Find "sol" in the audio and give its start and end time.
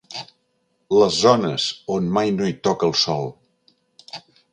3.03-3.29